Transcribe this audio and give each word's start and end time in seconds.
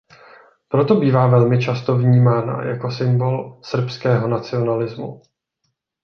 Proto 0.67 0.95
bývá 0.95 1.27
velmi 1.27 1.61
často 1.61 1.97
vnímána 1.97 2.63
jako 2.63 2.91
symbol 2.91 3.59
srbského 3.63 4.27
nacionalismu. 4.27 5.21